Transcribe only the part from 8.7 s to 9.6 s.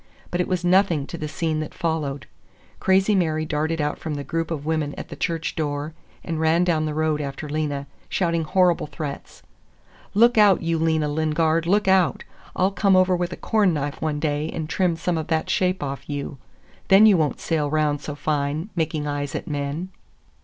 threats.